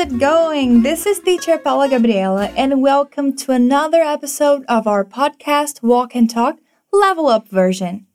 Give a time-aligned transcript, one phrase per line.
[0.00, 0.82] it going?
[0.82, 6.30] This is teacher Paula Gabriela, and welcome to another episode of our podcast Walk and
[6.30, 6.56] Talk
[6.90, 8.06] Level Up version.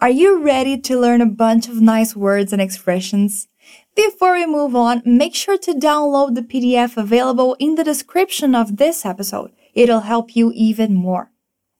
[0.00, 3.48] Are you ready to learn a bunch of nice words and expressions?
[3.96, 8.76] Before we move on, make sure to download the PDF available in the description of
[8.76, 9.50] this episode.
[9.74, 11.32] It'll help you even more.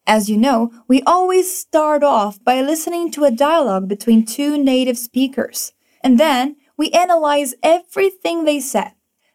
[0.09, 4.99] As you know, we always start off by listening to a dialogue between two native
[4.99, 5.73] speakers,
[6.03, 8.91] and then we analyze everything they said.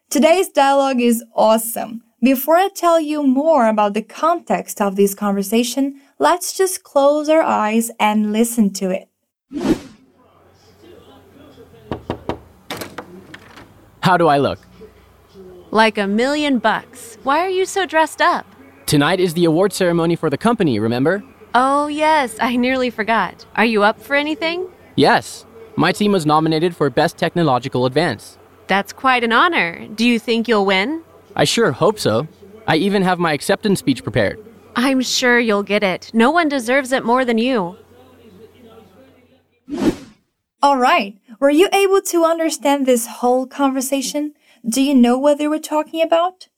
[0.08, 2.00] Today's dialogue is awesome.
[2.22, 7.42] Before I tell you more about the context of this conversation, let's just close our
[7.42, 9.08] eyes and listen to it.
[14.00, 14.60] How do I look?
[15.72, 17.18] Like a million bucks.
[17.24, 18.46] Why are you so dressed up?
[18.86, 21.24] Tonight is the award ceremony for the company, remember?
[21.52, 23.44] Oh, yes, I nearly forgot.
[23.56, 24.68] Are you up for anything?
[24.94, 25.44] Yes.
[25.74, 28.38] My team was nominated for Best Technological Advance.
[28.66, 29.86] That's quite an honor.
[29.88, 31.02] Do you think you'll win?
[31.34, 32.26] I sure hope so.
[32.66, 34.44] I even have my acceptance speech prepared.
[34.74, 36.10] I'm sure you'll get it.
[36.12, 37.76] No one deserves it more than you.
[40.62, 41.18] All right.
[41.38, 44.34] Were you able to understand this whole conversation?
[44.68, 46.48] Do you know what they were talking about?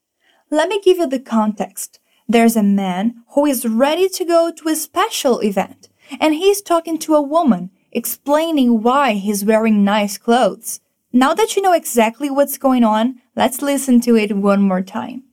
[0.50, 2.00] Let me give you the context.
[2.26, 5.88] There's a man who is ready to go to a special event,
[6.20, 10.80] and he's talking to a woman explaining why he's wearing nice clothes.
[11.18, 15.24] Now that you know exactly what's going on, let's listen to it one more time.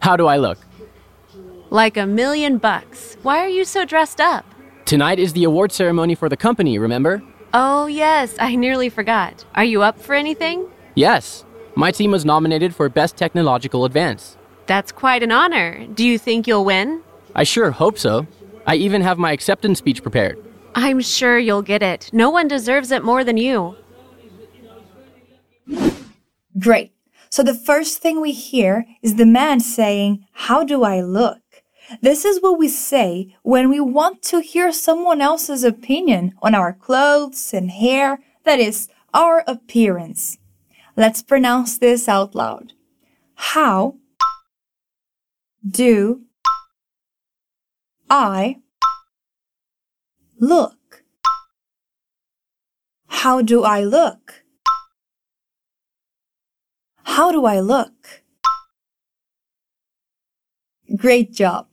[0.00, 0.58] How do I look?
[1.70, 3.16] Like a million bucks.
[3.22, 4.44] Why are you so dressed up?
[4.84, 7.22] Tonight is the award ceremony for the company, remember?
[7.54, 9.44] Oh, yes, I nearly forgot.
[9.54, 10.68] Are you up for anything?
[10.96, 11.44] Yes.
[11.76, 14.36] My team was nominated for Best Technological Advance.
[14.66, 15.86] That's quite an honor.
[15.86, 17.00] Do you think you'll win?
[17.32, 18.26] I sure hope so.
[18.66, 20.42] I even have my acceptance speech prepared.
[20.78, 22.10] I'm sure you'll get it.
[22.12, 23.76] No one deserves it more than you.
[26.58, 26.92] Great.
[27.30, 31.40] So the first thing we hear is the man saying, How do I look?
[32.02, 36.74] This is what we say when we want to hear someone else's opinion on our
[36.74, 40.36] clothes and hair, that is, our appearance.
[40.94, 42.74] Let's pronounce this out loud.
[43.34, 43.96] How
[45.66, 46.22] do
[48.10, 48.56] I
[50.38, 51.04] look?
[53.08, 54.44] How do I look?
[57.04, 58.22] How do I look?
[60.96, 61.66] Great job.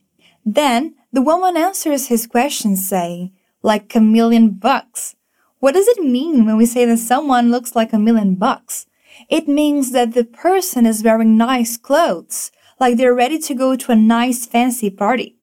[0.44, 3.32] Then the woman answers his question saying,
[3.62, 5.16] like a million bucks.
[5.60, 8.86] What does it mean when we say that someone looks like a million bucks?
[9.28, 13.92] It means that the person is wearing nice clothes, like they're ready to go to
[13.92, 15.36] a nice fancy party.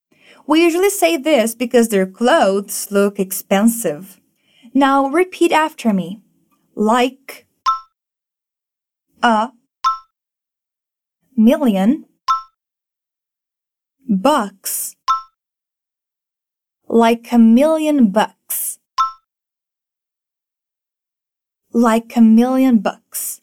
[0.48, 4.20] We usually say this because their clothes look expensive.
[4.74, 6.22] Now repeat after me.
[6.76, 7.46] Like
[9.22, 9.52] a
[11.36, 12.06] million
[14.10, 14.96] bucks.
[16.88, 18.80] Like a million bucks.
[21.74, 23.42] Like a million bucks.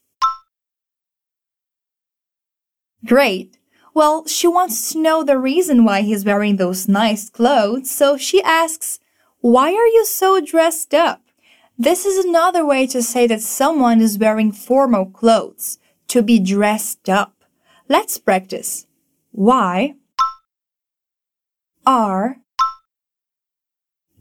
[3.05, 3.58] Great.
[3.99, 8.41] Well, she wants to know the reason why he's wearing those nice clothes, so she
[8.45, 9.01] asks,
[9.41, 11.21] Why are you so dressed up?
[11.77, 17.09] This is another way to say that someone is wearing formal clothes, to be dressed
[17.09, 17.43] up.
[17.89, 18.87] Let's practice.
[19.33, 19.97] Why
[21.85, 22.37] are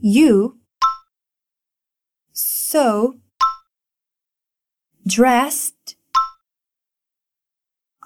[0.01, 0.57] you
[2.33, 3.17] so
[5.05, 5.97] dressed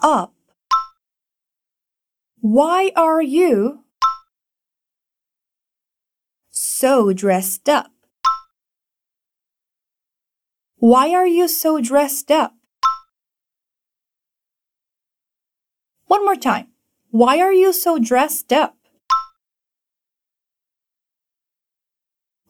[0.03, 0.33] up?
[2.41, 3.83] Why are you
[6.49, 7.91] so dressed up?
[10.77, 12.55] Why are you so dressed up?
[16.07, 16.69] One more time.
[17.11, 18.75] Why are you so dressed up?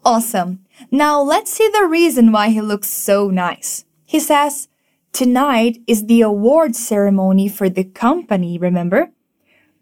[0.05, 0.63] Awesome.
[0.89, 3.83] Now let's see the reason why he looks so nice.
[4.05, 4.69] He says,
[5.11, 9.11] Tonight is the award ceremony for the company, remember?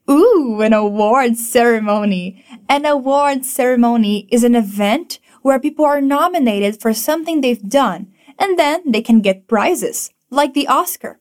[0.09, 2.43] Ooh, an award ceremony.
[2.67, 8.57] An award ceremony is an event where people are nominated for something they've done and
[8.57, 11.19] then they can get prizes, like the Oscar.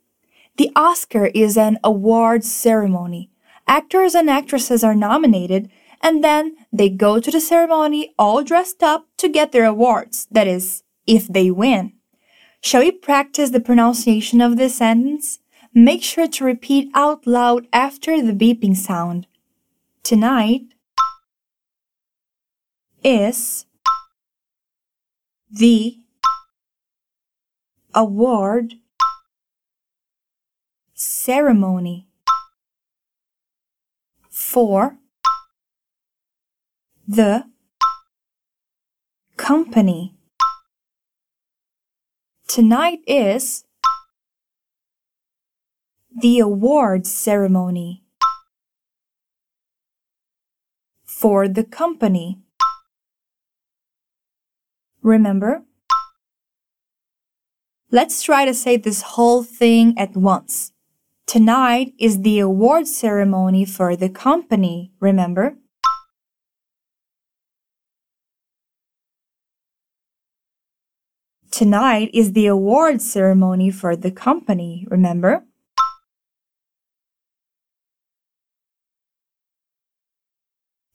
[0.57, 3.31] The Oscar is an award ceremony.
[3.67, 5.71] Actors and actresses are nominated
[6.03, 10.27] and then they go to the ceremony all dressed up to get their awards.
[10.31, 11.93] That is, if they win.
[12.61, 15.41] Shall we practice the pronunciation of this sentence?
[15.75, 19.27] Make sure to repeat out loud after the beeping sound.
[20.03, 20.63] Tonight
[23.05, 23.67] is
[25.51, 25.99] the
[27.95, 28.75] award
[30.95, 32.09] ceremony
[34.31, 34.99] for
[37.07, 37.45] the
[39.37, 40.15] company.
[42.47, 43.65] Tonight is
[46.21, 48.03] the awards ceremony
[51.05, 52.39] for the company.
[55.03, 55.63] Remember?
[57.91, 60.73] Let's try to say this whole thing at once.
[61.27, 65.57] Tonight is the award ceremony for the company, remember?
[71.51, 75.48] Tonight is the award ceremony for the company, remember?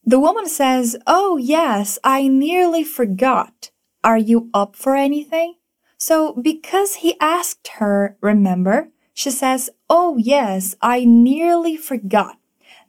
[0.05, 3.71] The woman says, Oh, yes, I nearly forgot.
[4.03, 5.55] Are you up for anything?
[5.97, 12.37] So, because he asked her, remember, she says, Oh, yes, I nearly forgot.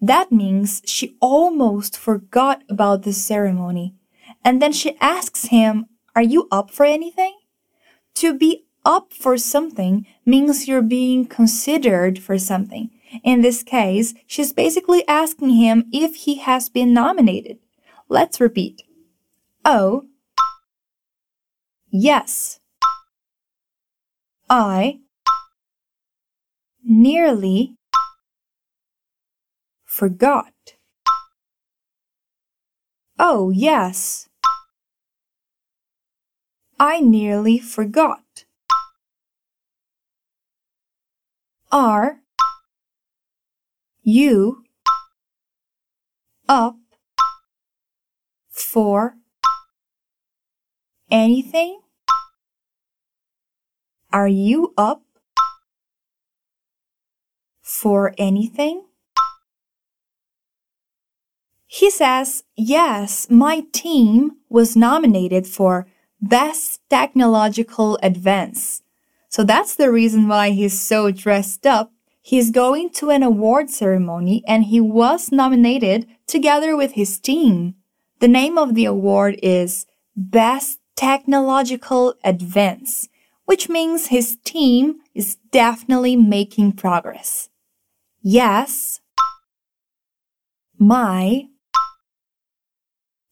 [0.01, 3.95] That means she almost forgot about the ceremony.
[4.45, 7.39] And then she asks him, Are you up for anything?
[8.17, 12.91] To be up for something means you're being considered for something.
[13.23, 17.59] In this case, she's basically asking him if he has been nominated.
[18.09, 18.83] Let's repeat.
[19.65, 20.05] Oh,
[21.91, 22.61] yes.
[24.51, 25.01] I
[26.85, 27.77] nearly
[29.85, 30.53] forgot.
[33.19, 34.29] Oh, yes.
[36.79, 38.45] I nearly forgot.
[41.71, 42.24] Are
[44.05, 44.65] you
[46.47, 46.77] up
[48.51, 49.17] for
[51.11, 51.81] anything?
[54.13, 55.03] Are you up
[57.63, 58.85] for anything?
[61.67, 65.89] He says, Yes, my team was nominated for
[66.21, 68.83] Best Technological Advance.
[69.29, 71.94] So that's the reason why he's so dressed up.
[72.27, 77.75] He's going to an award ceremony and he was nominated together with his team.
[78.21, 79.85] The name of the award is
[80.17, 83.09] Best Technological Advance
[83.45, 87.49] which means his team is definitely making progress.
[88.23, 89.01] Yes,
[90.79, 91.49] my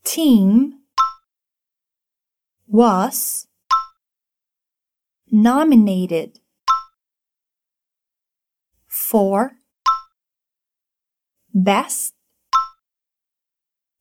[0.04, 0.80] team
[2.66, 3.46] was
[5.30, 6.40] nominated
[9.12, 9.52] for
[11.52, 12.14] Best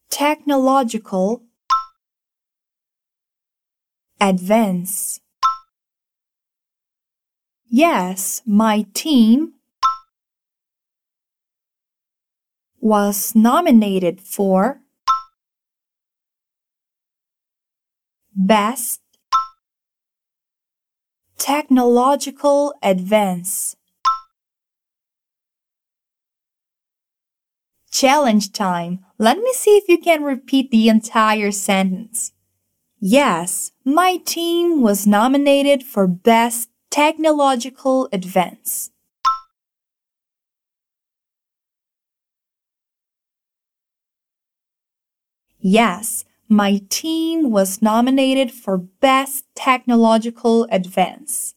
[0.10, 1.44] Technological
[4.22, 5.20] Advance.
[7.68, 9.56] Yes, my team
[12.80, 14.80] was nominated for
[18.34, 19.02] Best
[21.38, 23.76] Technological Advance.
[27.92, 29.06] Challenge time.
[29.18, 32.32] Let me see if you can repeat the entire sentence.
[33.00, 38.92] Yes, my team was nominated for Best technological advance.
[45.60, 51.54] Yes, my team was nominated for Best Technological Advance.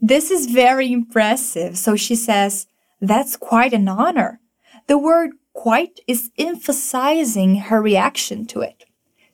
[0.00, 2.66] This is very impressive, so she says,
[3.00, 4.40] That's quite an honor.
[4.86, 8.84] The word quite is emphasizing her reaction to it.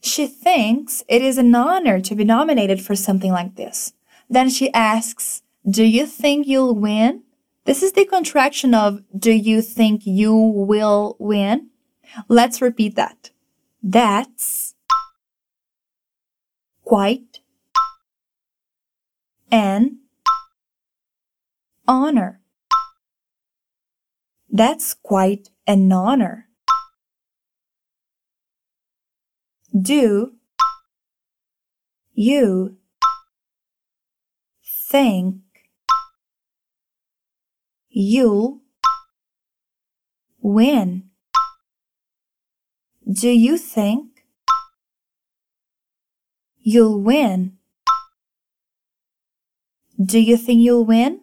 [0.01, 3.93] She thinks it is an honor to be nominated for something like this.
[4.31, 7.23] Then she asks, Do you think you'll win?
[7.65, 11.71] This is the contraction of Do you think you will win?
[12.29, 13.31] Let's repeat that.
[13.83, 14.75] That's
[16.85, 17.41] quite
[19.51, 20.02] an
[21.93, 22.41] honor.
[24.51, 26.49] That's quite an honor.
[29.79, 30.33] Do
[32.15, 32.77] you
[34.65, 35.43] think
[37.91, 38.61] you'll
[40.41, 41.11] win?
[43.11, 44.25] Do you think
[46.59, 47.59] you'll win?
[50.03, 51.21] Do you think you'll win?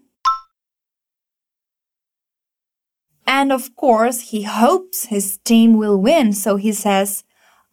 [3.40, 7.24] And of course, he hopes his team will win, so he says,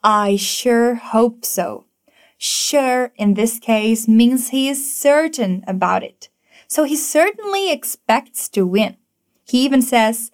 [0.00, 1.87] I sure hope so.
[2.38, 6.28] Sure in this case means he is certain about it.
[6.68, 8.96] So he certainly expects to win.
[9.42, 10.30] He even says,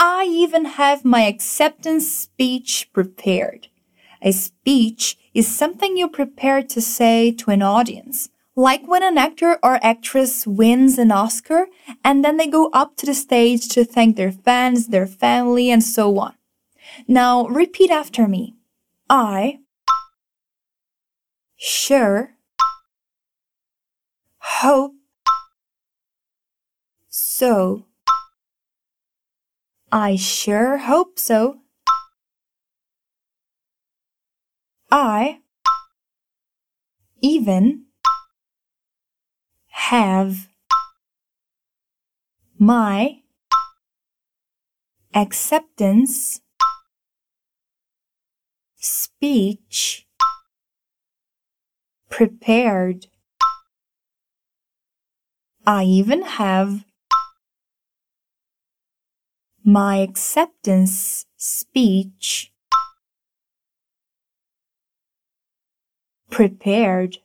[0.00, 3.68] I even have my acceptance speech prepared.
[4.20, 8.30] A speech is something you prepare to say to an audience.
[8.54, 11.68] Like when an actor or actress wins an Oscar
[12.04, 15.82] and then they go up to the stage to thank their fans, their family, and
[15.82, 16.34] so on.
[17.08, 18.56] Now repeat after me.
[19.08, 19.60] I
[21.56, 22.34] sure
[24.38, 24.96] hope
[27.08, 27.86] so.
[29.90, 31.60] I sure hope so.
[34.90, 35.40] I
[37.22, 37.86] even
[39.92, 40.48] have
[42.58, 43.18] my
[45.14, 46.40] acceptance
[48.76, 50.06] speech
[52.08, 53.08] prepared.
[55.66, 56.86] I even have
[59.62, 62.50] my acceptance speech
[66.30, 67.18] prepared.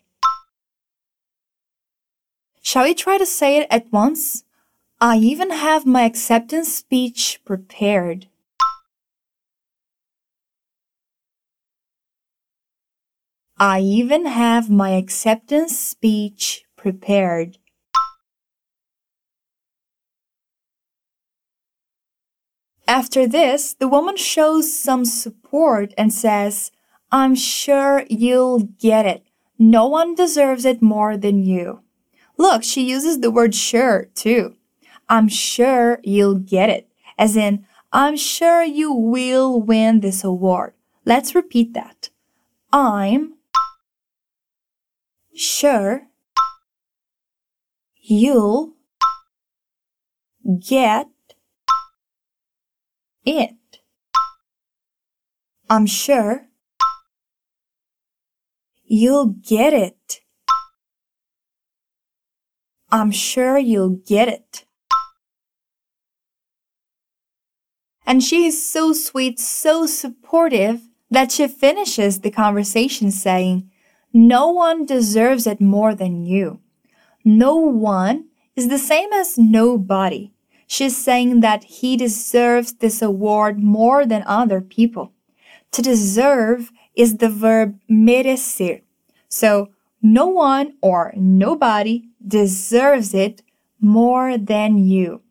[2.70, 4.44] Shall we try to say it at once?
[5.00, 8.28] I even have my acceptance speech prepared.
[13.58, 17.58] I even have my acceptance speech prepared.
[22.86, 26.72] After this, the woman shows some support and says,
[27.14, 29.24] I'm sure you'll get it.
[29.58, 31.80] No one deserves it more than you.
[32.38, 34.56] Look, she uses the word sure too.
[35.10, 36.88] I'm sure you'll get it.
[37.18, 40.74] As in, I'm sure you will win this award.
[41.06, 42.10] Let's repeat that.
[42.72, 43.36] I'm
[45.34, 46.08] sure
[47.96, 48.74] you'll
[50.60, 51.08] get
[53.26, 53.80] it.
[55.70, 56.48] I'm sure
[58.86, 60.22] you'll get it.
[62.90, 64.66] I'm sure you'll get it.
[68.06, 73.70] And she is so sweet, so supportive that she finishes the conversation saying,
[74.14, 76.62] No one deserves it more than you.
[77.26, 80.32] No one is the same as nobody.
[80.66, 85.12] She's saying that he deserves this award more than other people.
[85.72, 88.82] To deserve is the verb merecer.
[89.28, 89.70] So
[90.02, 93.42] no one or nobody deserves it
[93.80, 95.22] more than you.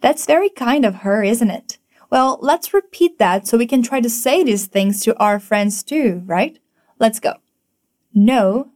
[0.00, 1.78] That's very kind of her, isn't it?
[2.10, 5.82] Well, let's repeat that so we can try to say these things to our friends
[5.82, 6.58] too, right?
[6.98, 7.34] Let's go.
[8.14, 8.70] No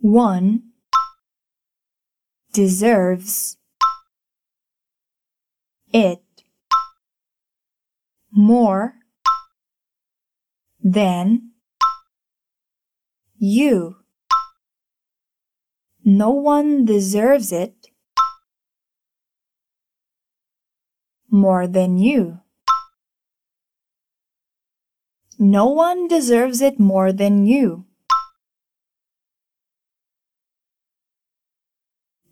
[0.00, 0.62] one
[2.52, 3.56] deserves
[5.92, 6.22] it
[8.32, 8.94] more
[10.82, 11.50] than
[13.38, 13.96] you.
[16.04, 17.88] No one deserves it
[21.30, 22.40] more than you.
[25.38, 27.84] No one deserves it more than you.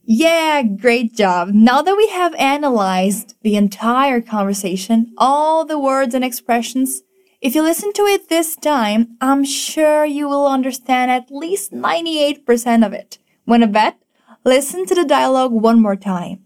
[0.09, 1.49] Yeah, great job.
[1.53, 7.03] Now that we have analyzed the entire conversation, all the words and expressions,
[7.40, 12.85] if you listen to it this time, I'm sure you will understand at least 98%
[12.85, 13.19] of it.
[13.47, 13.99] Wanna bet?
[14.45, 16.45] Listen to the dialogue one more time.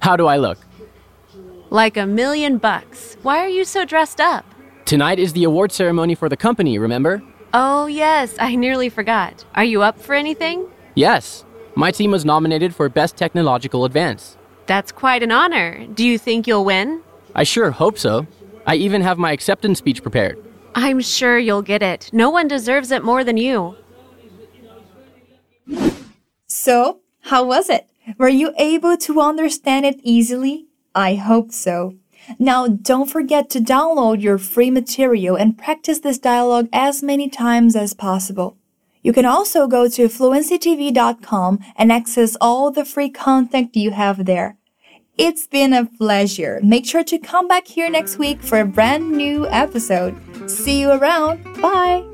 [0.00, 0.58] How do I look?
[1.70, 3.16] Like a million bucks.
[3.22, 4.44] Why are you so dressed up?
[4.86, 7.22] Tonight is the award ceremony for the company, remember?
[7.52, 9.44] Oh, yes, I nearly forgot.
[9.54, 10.66] Are you up for anything?
[10.94, 11.44] Yes.
[11.74, 14.38] My team was nominated for Best Technological Advance.
[14.68, 15.86] That's quite an honor.
[15.86, 17.00] Do you think you'll win?
[17.34, 18.26] I sure hope so.
[18.66, 20.38] I even have my acceptance speech prepared.
[20.74, 22.10] I'm sure you'll get it.
[22.12, 23.76] No one deserves it more than you.
[26.46, 27.88] So, how was it?
[28.18, 30.66] Were you able to understand it easily?
[30.94, 31.94] I hope so.
[32.38, 37.74] Now, don't forget to download your free material and practice this dialogue as many times
[37.74, 38.58] as possible.
[39.02, 44.57] You can also go to fluencytv.com and access all the free content you have there.
[45.18, 46.60] It's been a pleasure.
[46.62, 50.14] Make sure to come back here next week for a brand new episode.
[50.48, 51.42] See you around.
[51.60, 52.04] Bye.